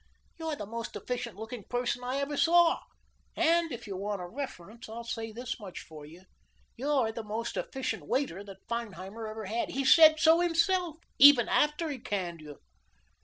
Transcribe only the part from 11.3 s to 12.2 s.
after he